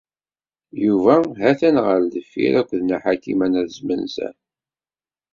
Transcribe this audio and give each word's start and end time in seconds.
Yuba 0.85 1.15
ha-t-an 1.41 1.77
ɣer 1.85 1.99
deffir 2.13 2.53
akked 2.61 2.79
Nna 2.83 2.97
Ḥakima 3.03 3.47
n 3.47 3.59
At 3.61 3.69
Zmenzer. 3.77 4.35